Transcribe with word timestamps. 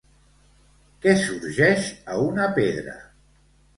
Què 1.03 1.13
sorgeix 1.25 1.91
a 2.15 2.21
una 2.31 2.49
pedra? 2.59 2.97